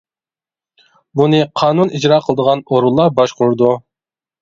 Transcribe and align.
بۇنى 1.21 1.43
قانۇن 1.63 1.93
ئىجرا 1.99 2.21
قىلىدىغان 2.25 2.67
ئورۇنلار 2.73 3.15
باشقۇرىدۇ. 3.23 3.75